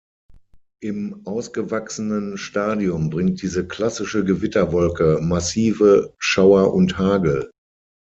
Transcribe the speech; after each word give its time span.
Im 0.81 1.27
ausgewachsenen 1.27 2.35
Stadium 2.35 3.11
bringt 3.11 3.43
diese 3.43 3.67
klassische 3.67 4.25
Gewitterwolke 4.25 5.19
massive 5.21 6.15
Schauer 6.17 6.73
und 6.73 6.97
Hagel. 6.97 7.51